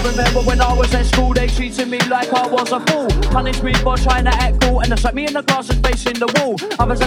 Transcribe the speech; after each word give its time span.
told 0.00 0.16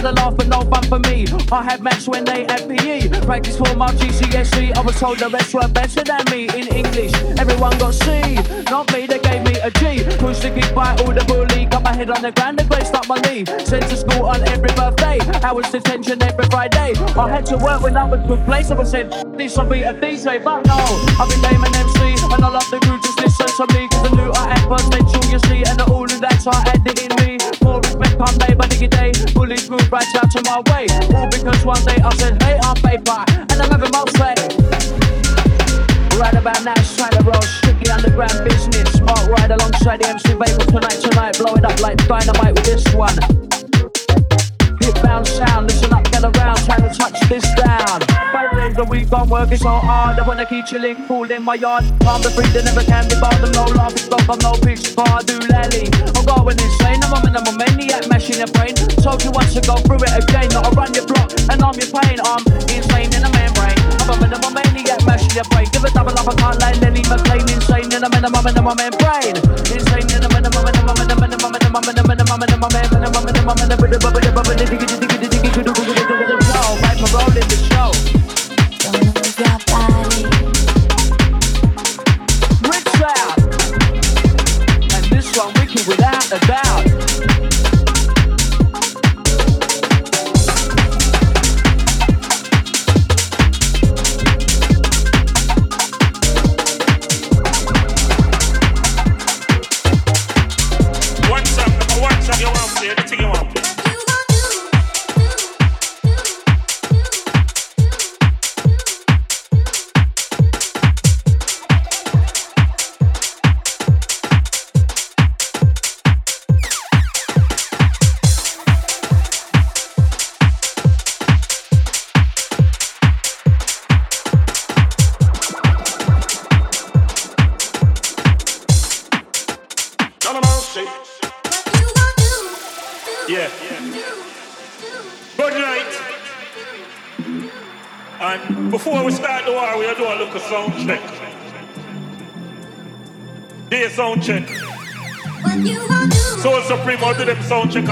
the 0.00 0.12
rest 0.12 0.48
no 0.48 0.60
fun 0.70 0.82
for 0.84 0.98
me. 1.10 1.26
I 1.52 1.62
had 1.62 1.82
maths 1.82 2.08
when 2.08 2.24
they 2.24 2.44
had 2.44 2.68
the 2.68 2.82
year, 2.82 3.08
practice 3.22 3.56
for 3.56 3.74
my 3.76 3.88
GCSE, 3.88 4.76
I 4.76 4.80
was 4.80 4.98
told 4.98 5.18
the 5.18 5.28
rest 5.28 5.54
were 5.54 5.68
better 5.68 6.02
than 6.02 6.24
me 6.30 6.48
in 6.48 6.68
English. 6.68 7.12
Everyone 7.38 7.76
got 7.78 7.94
C, 7.94 8.34
not 8.70 8.92
me, 8.92 9.06
they 9.06 9.18
gave 9.18 9.42
me 9.42 9.54
a 9.60 9.70
G. 9.70 10.04
Pushed 10.18 10.42
the 10.42 10.50
kick 10.50 10.74
by 10.74 10.90
all 11.00 11.12
the 11.12 11.24
bully, 11.26 11.66
got 11.66 11.82
my 11.82 11.94
head 11.94 12.10
on 12.10 12.22
the 12.22 12.32
ground, 12.32 12.58
the 12.58 12.64
grace 12.64 12.90
up 12.92 13.08
my 13.08 13.18
knee. 13.26 13.44
Sent 13.64 13.84
to 13.90 13.96
school 13.96 14.26
on 14.26 14.46
every 14.48 14.72
birthday, 14.74 15.18
hours 15.42 15.70
detention 15.70 16.22
every 16.22 16.46
Friday. 16.46 16.94
I 17.16 17.28
had 17.28 17.46
to 17.46 17.56
work 17.56 17.82
when 17.82 17.96
I 17.96 18.04
was 18.04 18.20
place, 18.44 18.70
I 18.70 18.74
was 18.74 18.90
said, 18.90 19.12
this 19.36 19.56
will 19.56 19.66
be 19.66 19.82
a 19.82 19.94
DJ, 19.94 20.42
but 20.42 20.66
no, 20.66 20.76
I've 21.20 21.28
been 21.28 21.42
naming 21.42 21.74
MC, 21.74 22.14
and 22.32 22.44
I 22.44 22.48
love 22.48 22.68
the 22.70 22.83
group, 22.84 23.02
just 23.02 23.18
listen 23.20 23.48
to 23.48 23.64
me, 23.74 23.88
cause 23.88 24.04
the 24.04 24.16
new 24.16 24.30
I 24.30 24.54
add 24.54 24.64
potential, 24.68 25.24
you 25.32 25.40
see, 25.48 25.64
and 25.64 25.80
all 25.88 26.04
of 26.04 26.20
that, 26.20 26.38
so 26.40 26.52
I 26.52 26.76
it 26.84 27.00
in 27.00 27.12
me. 27.24 27.40
More 27.64 27.80
respect, 27.80 28.20
I'm 28.20 28.36
day 28.38 28.54
by 28.54 28.68
diggy 28.68 28.88
day, 28.88 29.10
bullies 29.32 29.68
move 29.70 29.90
right 29.90 30.06
out 30.16 30.30
to 30.32 30.40
my 30.44 30.60
way. 30.70 30.86
All 31.16 31.28
because 31.32 31.64
one 31.64 31.82
day 31.84 31.98
I 31.98 32.10
said, 32.16 32.40
hey, 32.42 32.60
I'm 32.62 32.76
paper, 32.78 33.20
and 33.50 33.56
I'm 33.56 33.70
having 33.72 33.90
my 33.90 34.04
say. 34.20 34.36
Right 36.20 36.34
about 36.34 36.62
now, 36.64 36.74
it's 36.76 36.96
trying 36.96 37.16
to 37.16 37.22
roll 37.24 37.42
strictly 37.42 37.90
underground 37.90 38.44
business. 38.44 39.00
Dark 39.00 39.28
ride 39.28 39.50
alongside 39.50 40.00
the 40.00 40.08
MC 40.08 40.34
Vapor 40.34 40.70
tonight, 40.70 41.00
tonight. 41.00 41.38
Blow 41.38 41.54
it 41.54 41.64
up 41.64 41.80
like 41.80 41.98
dynamite 42.06 42.54
with 42.54 42.64
this 42.64 42.84
one. 42.94 43.53
Bound 45.04 45.26
sound, 45.26 45.68
listen 45.68 45.92
up, 45.92 46.04
get 46.10 46.24
around, 46.24 46.56
trying 46.64 46.80
to 46.80 46.88
touch 46.88 47.20
this 47.28 47.44
down. 47.60 48.00
Five 48.32 48.56
days 48.56 48.78
a 48.78 48.84
week, 48.84 49.12
I'm 49.12 49.28
working 49.28 49.58
so 49.58 49.68
hard. 49.68 50.18
I 50.18 50.26
wanna 50.26 50.46
keep 50.46 50.64
chilling, 50.64 50.96
cool 51.06 51.30
in 51.30 51.42
my 51.42 51.56
yard. 51.60 51.84
Calm 52.00 52.22
the 52.24 52.32
breathe, 52.32 52.56
never 52.64 52.80
can 52.80 53.04
be. 53.12 53.16
No 53.52 53.68
laughing 53.76 54.00
stock, 54.00 54.24
I'm 54.24 54.40
no 54.40 54.56
pitch, 54.64 54.96
do 55.28 55.36
lally. 55.52 55.92
I'm 56.16 56.24
going 56.24 56.56
insane, 56.56 57.04
I'm 57.04 57.12
a, 57.12 57.20
I'm 57.20 57.44
a 57.44 57.52
maniac, 57.52 58.08
mashing 58.08 58.40
your 58.40 58.48
brain. 58.56 58.72
Told 59.04 59.20
you 59.20 59.30
once 59.30 59.52
to 59.52 59.60
go 59.60 59.76
through 59.84 60.00
it 60.08 60.16
again, 60.16 60.48
a 60.56 60.72
run 60.72 60.88
your 60.96 61.04
block, 61.04 61.28
and 61.52 61.60
I'm 61.60 61.76
your 61.76 61.90
pain. 61.92 62.16
I'm 62.24 62.40
insane 62.72 63.12
in 63.12 63.20
the 63.20 63.28
membrane. 63.28 63.76
I'm 64.08 64.08
a, 64.08 64.24
I'm 64.24 64.40
a 64.40 64.50
maniac, 64.56 65.04
mashing 65.04 65.36
your 65.36 65.44
brain. 65.52 65.68
Give 65.68 65.84
a 65.84 65.92
double 65.92 66.16
up, 66.16 66.24
I 66.24 66.32
can't 66.32 66.56
lie, 66.64 66.80
Lenny 66.80 67.04
McLean. 67.12 67.44
Insane 67.52 67.92
in 67.92 68.00
minimum, 68.00 68.40
my 68.40 68.72
membrane. 68.72 69.36
Insane 69.68 70.08
in 70.08 70.20
the 70.24 70.30
minimum, 70.32 70.64
minimum, 70.64 70.96
minimum, 70.96 71.20
minimum, 71.28 71.52
minimum, 71.52 71.84
minimum, 71.92 72.40
minimum, 72.40 72.72
minimum, 72.72 72.72
minimum, 72.72 73.54
minimum, 73.60 73.76
minimum, 73.84 74.23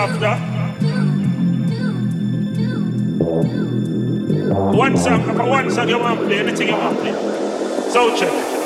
after. 0.02 0.35
One 4.76 4.97
song, 4.97 5.49
one 5.49 5.71
song 5.71 5.88
you 5.88 5.99
want 5.99 6.18
to 6.21 6.26
play, 6.26 6.38
anything 6.40 6.68
you 6.68 6.75
want 6.75 6.97
to 6.97 7.02
play. 7.02 7.90
Sound 7.90 8.18
check. 8.18 8.62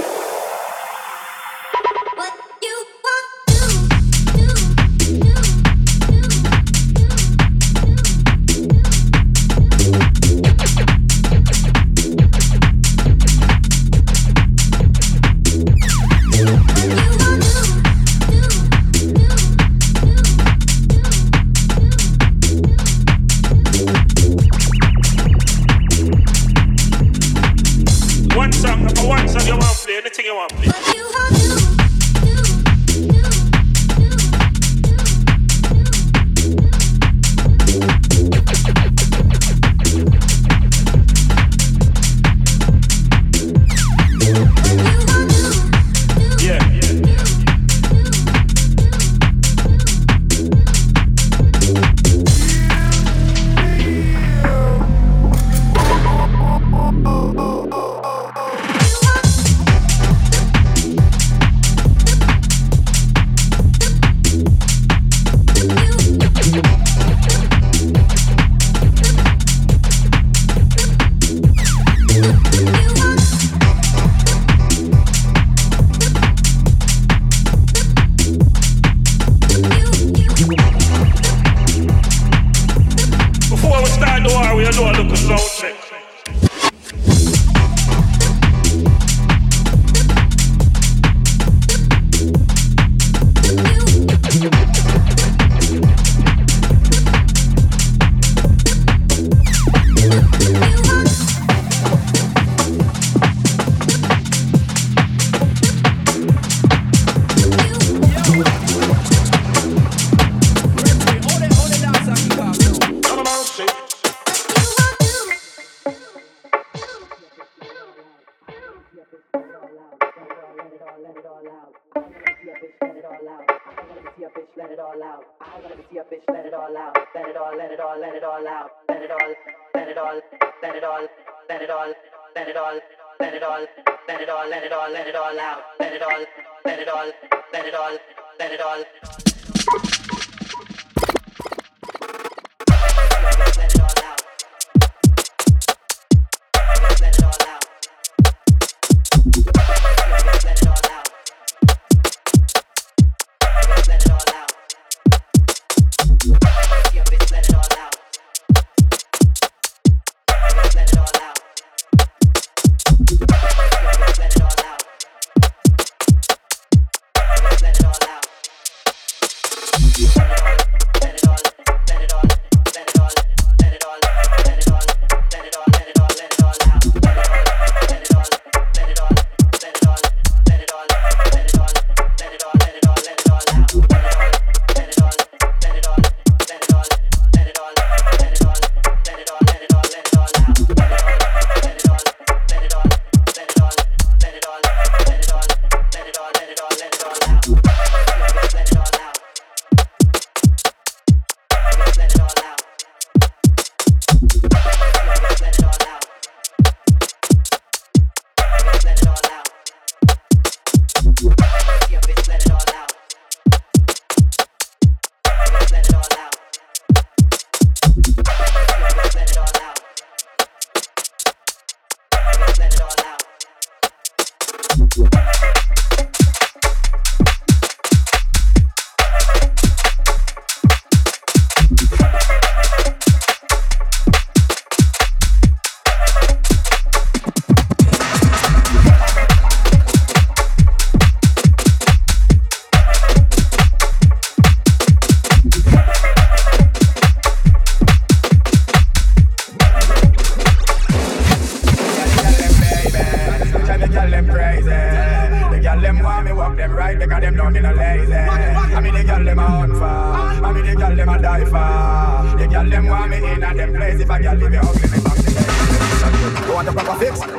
all, 134.76 134.90
let 134.90 135.06
it 135.06 135.16
all 135.16 135.38
out, 135.38 135.62
let 135.80 135.92
it 135.92 136.02
all, 136.02 136.25
let 136.64 136.78
it 136.78 136.88
all, 136.88 137.11
let 137.52 137.66
it 137.66 137.75
all, 137.75 137.99
let 138.38 138.52
it 138.52 138.61
all. 138.61 139.36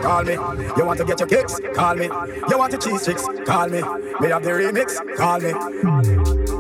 call 0.08 0.24
me. 0.24 0.34
You 0.78 0.86
want 0.86 1.00
to 1.00 1.06
get 1.06 1.20
your 1.20 1.28
kicks? 1.28 1.60
Call 1.76 1.96
me. 1.96 2.06
You 2.50 2.58
want 2.58 2.72
to 2.72 2.78
cheese 2.78 3.06
fix? 3.06 3.24
Call 3.46 3.68
me. 3.68 3.82
Me 4.22 4.30
have 4.30 4.44
the 4.44 4.52
remix? 4.52 4.96
Call 5.18 5.40
me. 5.42 6.57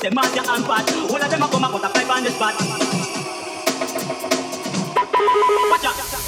say 0.00 0.10
Marcia 0.10 0.40
and 0.40 0.64
Pat. 0.64 0.90
All 1.10 1.22
of 1.22 1.30
them 1.30 1.42
a 1.42 1.48
come 1.48 1.64
a 1.64 1.68
cut 1.68 1.84
a 1.84 1.88
pipe 1.92 2.10
on 2.10 2.24
the 2.24 2.30
spot. 2.30 2.54
Watch 5.70 5.84
out. 5.84 6.19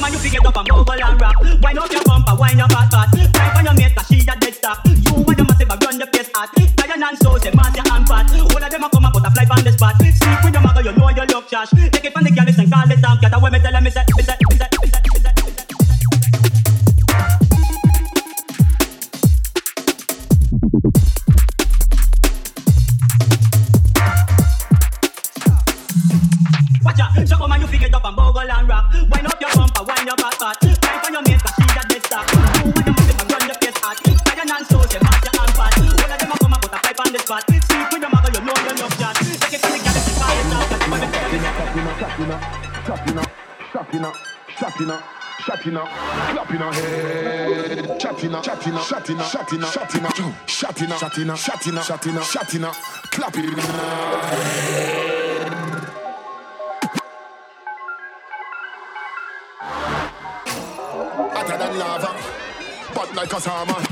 come 0.00 0.12
you 0.12 0.18
fi 0.18 0.28
get 0.28 0.46
up 0.46 0.56
and 0.56 0.68
bubble 0.68 0.92
and 0.92 1.20
rock. 1.20 1.36
Wind 1.62 1.78
up 1.78 1.92
your 1.92 2.02
bumper, 2.04 2.34
wind 2.38 2.58
your 2.58 2.68
fast 2.68 2.90
fat. 2.90 3.08
Time 3.34 3.50
for 3.54 3.62
your 3.62 3.74
mate, 3.74 3.94
cause 3.94 4.06
she 4.08 4.18
a 4.26 4.34
dead 4.34 4.54
stop. 4.54 4.78
You 4.86 5.14
and 5.14 5.38
your 5.38 5.46
massive 5.46 5.70
I 5.70 5.76
run 5.78 5.98
the 5.98 6.06
place 6.06 6.30
hot. 6.34 6.50
Tired 6.54 7.02
and 7.02 7.18
so, 7.18 7.38
say 7.38 7.52
massive 7.54 7.86
and 7.86 8.06
fat. 8.08 8.30
All 8.34 8.64
of 8.64 8.70
them 8.70 8.84
a 8.84 8.88
come 8.90 9.04
and 9.04 9.12
butterfly 9.14 9.44
on 9.50 9.64
the 9.64 9.72
spot. 9.72 9.94
Sleep 9.98 10.38
with 10.44 10.54
your 10.54 10.62
mother, 10.62 10.82
you 10.82 10.92
know 10.92 11.08
you 11.10 11.26
look 11.30 11.48
trash. 11.48 11.70
Take 11.70 12.04
it 12.04 12.12
from 12.12 12.24
the 12.24 12.30
girl, 12.30 12.44
listen, 12.44 12.70
call 12.70 12.90
it 12.90 13.00
down. 13.00 13.18
Get 13.20 13.34
away, 13.34 13.50
me 13.50 13.58
tell 13.60 13.74
her, 13.74 13.80
me 13.80 13.90
say, 13.90 14.04
me 14.16 14.22
say, 14.22 14.36
me 14.50 14.56
say. 14.56 14.63
Shatina, 48.44 48.78
shatina, 48.80 49.24
shatina, 49.24 49.64
shatina, 49.64 50.10
shatina, 50.46 50.94
shatina, 50.98 51.34
shatina, 51.34 51.80
shatina, 51.80 52.20
shatina, 52.20 52.70
clap 53.10 53.36
Hotter 61.32 61.56
Than 61.56 61.78
lava, 61.78 62.10
but 62.94 63.14
like 63.14 63.32
a 63.32 63.40
salmon, 63.40 63.82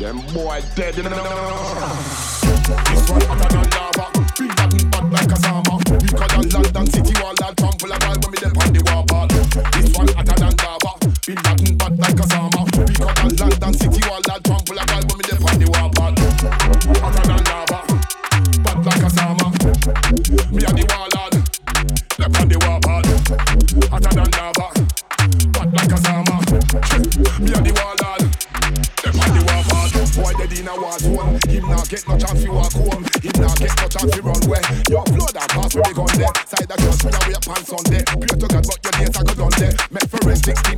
them 0.00 0.18
boy 0.34 0.60
dead. 0.74 0.94
This 0.94 1.04
one 3.08 3.20
hotter 3.22 3.48
than 3.56 3.70
lava. 3.70 3.83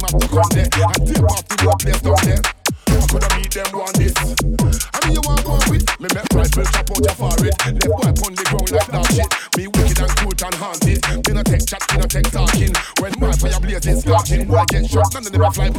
up 0.06 0.20
to 0.20 0.28
come 0.28 0.50
there 0.54 0.68
and 0.70 1.02
take 1.02 1.22
off 1.26 1.42
the 1.48 1.56
workplace 1.66 2.00
down 2.00 2.20
there. 2.22 2.42
I 2.86 3.06
coulda 3.10 3.28
meet 3.36 3.50
them 3.50 3.70
one 3.74 3.92
this. 3.98 4.14
I 4.14 4.98
mean 5.02 5.18
you 5.18 5.22
want 5.26 5.42
one 5.46 5.62
with 5.70 5.86
me? 5.98 6.08
Make 6.14 6.30
rifle 6.30 6.64
chop 6.64 6.90
out 6.90 7.02
your 7.02 7.16
forehead. 7.18 7.54
Left 7.66 7.86
boy 7.86 8.06
on 8.06 8.32
the 8.34 8.44
ground 8.46 8.70
like 8.70 8.86
that 8.86 9.06
shit. 9.10 9.30
Me 9.58 9.66
wicked 9.66 9.98
and 9.98 10.14
cool 10.22 10.32
and 10.32 10.56
haunted. 10.56 11.00
Me 11.26 11.30
no 11.34 11.42
take 11.42 11.66
chat, 11.66 11.82
me 11.90 11.98
no 11.98 12.06
take 12.06 12.30
talking. 12.30 12.74
When 13.02 13.12
my 13.18 13.32
fire 13.34 13.58
blaze 13.58 13.86
is 13.86 14.02
scorching, 14.06 14.46
boy 14.46 14.64
get 14.70 14.86
shot 14.86 15.14
and 15.14 15.26
then 15.26 15.34
they 15.34 15.50
fly. 15.50 15.70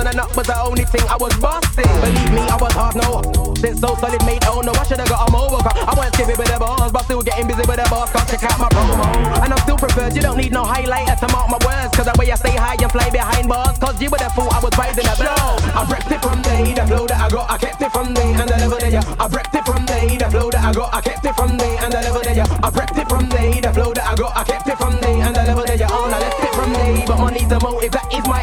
On 0.00 0.06
the 0.08 0.16
nut 0.16 0.32
was 0.34 0.46
the 0.46 0.56
only 0.64 0.84
thing 0.88 1.04
I 1.12 1.16
was 1.20 1.36
busting. 1.36 1.84
Believe 2.00 2.32
me, 2.32 2.40
I 2.48 2.56
was 2.56 2.72
hard 2.72 2.96
no. 2.96 3.20
Since 3.60 3.84
so 3.84 3.92
solid 4.00 4.24
made 4.24 4.40
oh 4.48 4.64
no, 4.64 4.72
I 4.72 4.84
should've 4.88 5.08
got 5.08 5.28
a 5.28 5.32
more 5.32 5.60
car. 5.60 5.76
I 5.76 5.92
skipping 6.16 6.36
with 6.40 6.48
the 6.48 6.58
bars, 6.58 6.92
but 6.92 7.04
still 7.04 7.20
getting 7.20 7.46
busy 7.46 7.64
with 7.68 7.76
the 7.76 7.86
boss. 7.92 8.08
Cause 8.08 8.24
check 8.32 8.44
out 8.48 8.56
my 8.56 8.68
promo. 8.72 9.04
And 9.44 9.52
I'm 9.52 9.60
still 9.60 9.76
preferred, 9.76 10.16
you 10.16 10.22
don't 10.22 10.38
need 10.40 10.52
no 10.52 10.64
highlighter 10.64 11.16
to 11.20 11.28
mark 11.28 11.48
my 11.52 11.60
words. 11.60 11.92
Cause 11.96 12.08
the 12.08 12.16
way 12.16 12.32
I 12.32 12.36
stay 12.40 12.56
high 12.56 12.80
and 12.80 12.92
fly 12.92 13.10
behind 13.10 13.48
bars. 13.48 13.76
Cause 13.76 14.00
you 14.00 14.08
would've 14.08 14.32
thought 14.32 14.52
I 14.52 14.60
was 14.64 14.72
rising 14.80 15.04
a 15.04 15.14
blow. 15.20 15.60
I 15.76 15.84
prepped 15.84 16.12
it 16.12 16.20
from 16.24 16.40
day, 16.40 16.72
the 16.72 16.84
flow 16.88 17.04
that 17.06 17.20
I 17.20 17.28
got, 17.28 17.50
I 17.50 17.56
kept 17.58 17.82
it 17.82 17.92
from 17.92 18.14
day 18.14 18.32
and 18.32 18.48
the 18.48 18.56
level 18.56 18.78
that 18.80 18.92
ya. 18.92 19.02
I 19.20 19.26
prepped 19.28 19.52
it 19.52 19.64
from 19.68 19.84
day, 19.84 20.16
the 20.16 20.28
flow 20.32 20.48
that 20.50 20.64
I 20.64 20.72
got, 20.72 20.94
I 20.94 21.00
kept 21.00 21.24
it 21.24 21.34
from 21.36 21.56
day 21.56 21.76
and 21.76 21.92
the 21.92 22.00
level 22.00 22.22
that 22.24 22.36
ya. 22.36 22.44
I 22.64 22.68
prepped 22.72 22.96
it 22.96 23.08
from 23.08 23.28
day, 23.28 23.60
the 23.60 23.70
flow 23.72 23.92
that 23.92 24.06
I 24.08 24.14
got, 24.16 24.32
I 24.36 24.44
kept 24.44 24.68
it 24.68 24.78
from 24.80 24.94
day 25.00 25.20
and 25.20 25.36
the 25.36 25.42
level 25.44 25.64
that 25.64 25.78
ya. 25.78 25.88
On, 25.92 26.08
I 26.08 26.18
left 26.20 26.40
it 26.40 26.54
from 26.56 26.72
day, 26.72 27.04
but 27.06 27.18
money's 27.20 27.48
the 27.48 27.60
motive, 27.60 27.92
that 27.92 28.08
is 28.08 28.24
my 28.24 28.40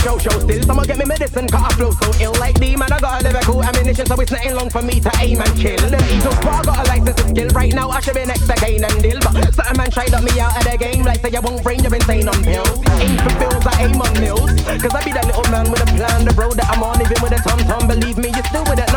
show 0.00 0.18
show 0.18 0.36
still, 0.40 0.62
someone 0.64 0.86
get 0.86 0.98
me 0.98 1.04
medicine, 1.04 1.46
cause 1.48 1.62
I 1.62 1.70
flow 1.76 1.92
so 1.92 2.08
ill 2.20 2.34
like 2.40 2.58
D 2.58 2.76
man. 2.76 2.92
I 2.92 2.98
got 3.00 3.20
a 3.20 3.24
lyrical 3.24 3.62
ammunition, 3.62 4.06
so 4.06 4.14
it's 4.20 4.32
nothing 4.32 4.54
long 4.54 4.70
for 4.70 4.82
me 4.82 5.00
to 5.00 5.10
aim 5.20 5.40
and 5.40 5.54
kill. 5.56 5.76
The 5.76 6.00
Eagles 6.08 6.38
I 6.40 6.62
got 6.64 6.78
a 6.80 6.84
license 6.88 7.16
to 7.16 7.28
skill. 7.28 7.48
Right 7.50 7.72
now 7.72 7.90
I 7.90 8.00
should 8.00 8.14
be 8.14 8.24
next 8.24 8.46
to 8.46 8.54
and 8.56 9.02
Dill, 9.02 9.20
but 9.20 9.54
certain 9.54 9.76
man 9.76 9.90
tried 9.90 10.14
up 10.14 10.24
me 10.24 10.32
out 10.40 10.56
of 10.56 10.64
the 10.64 10.76
game, 10.78 11.04
like 11.04 11.20
say 11.20 11.30
you 11.30 11.40
won't 11.40 11.62
brain, 11.62 11.82
you're 11.84 11.94
insane 11.94 12.28
on 12.28 12.42
pills. 12.42 12.80
Aim 13.00 13.16
for 13.20 13.32
bills, 13.38 13.66
I 13.66 13.74
aim 13.84 14.00
on 14.00 14.12
mills, 14.20 14.50
cause 14.80 14.94
I 14.94 15.04
be 15.04 15.12
that 15.12 15.26
little 15.26 15.46
man 15.52 15.70
with 15.70 15.82
a 15.84 15.88
plan, 15.96 16.24
the 16.24 16.34
road 16.34 16.56
that 16.56 16.68
I'm 16.70 16.82
on, 16.82 17.00
even 17.00 17.18
with 17.22 17.36
a 17.36 17.40
tom 17.44 17.58
tom. 17.68 17.88
Believe 17.88 18.18
me, 18.18 18.30
you're 18.32 18.48
still 18.48 18.64
with 18.64 18.80
it, 18.80 18.89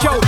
Show, 0.00 0.20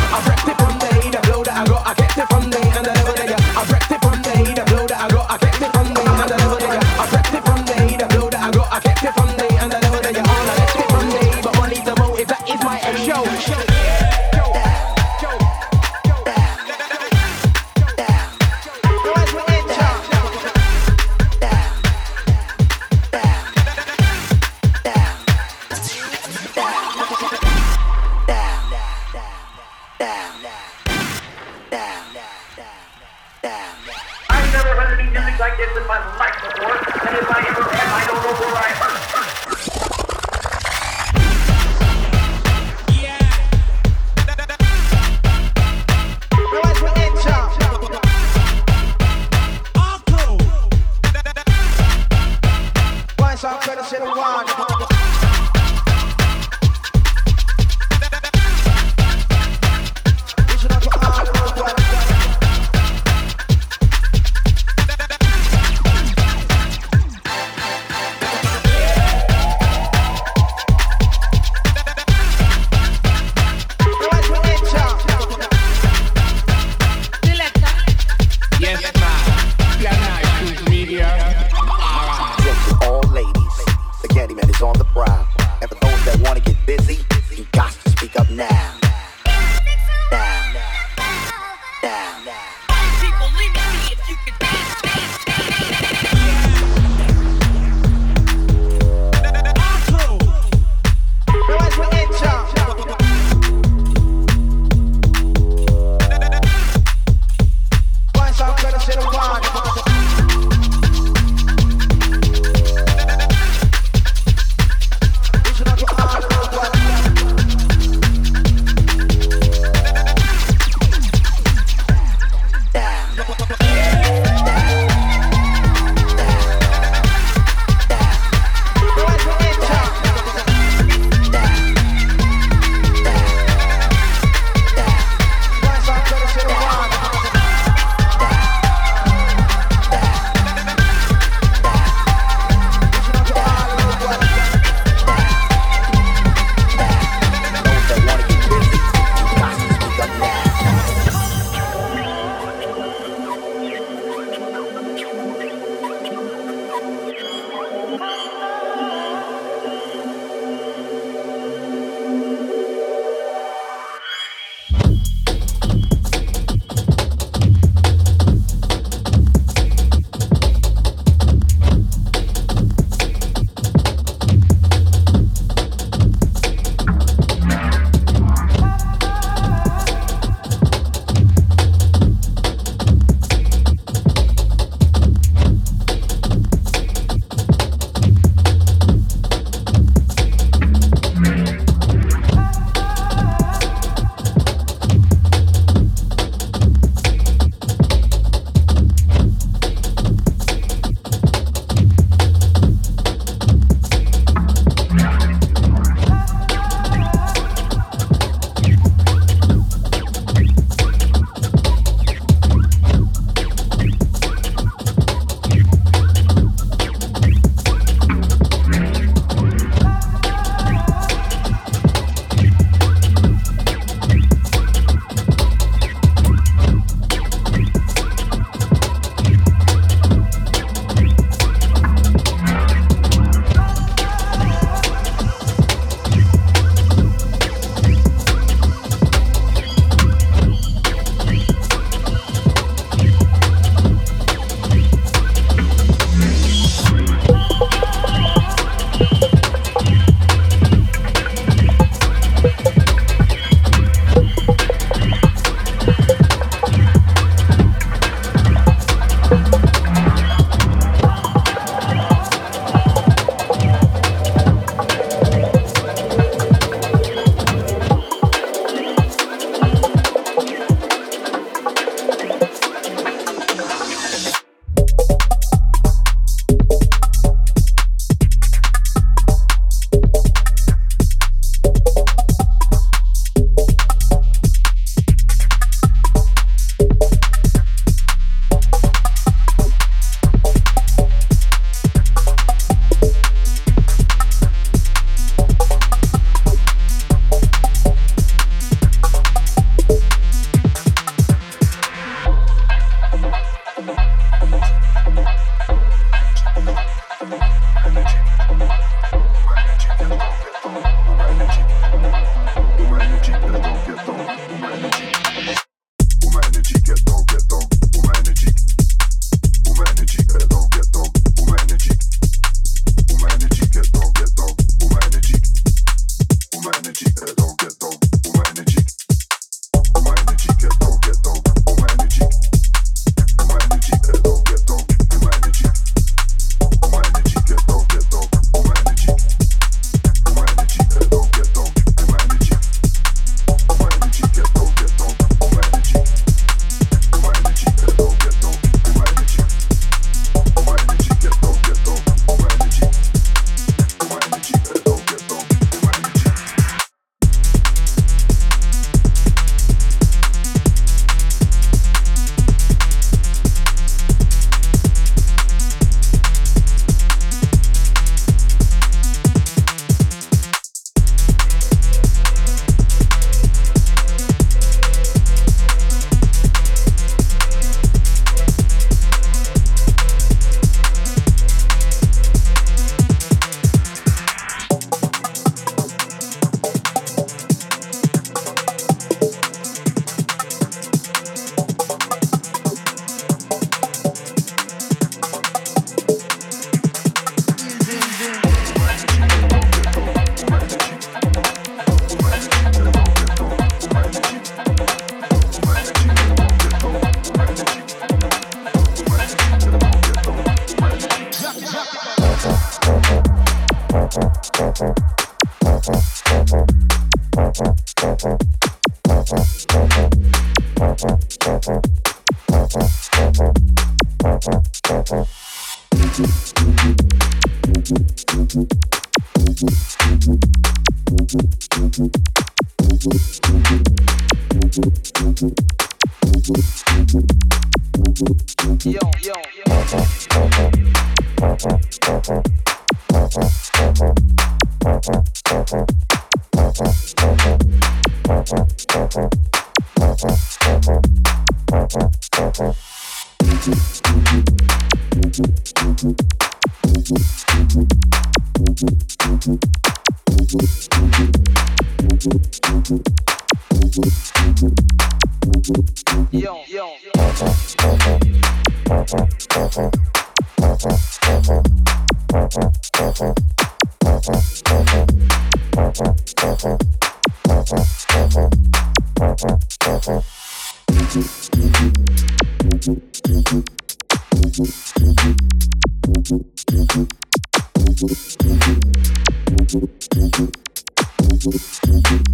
Thank 492.03 492.29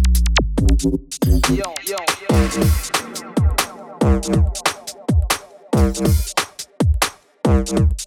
you. 7.71 8.06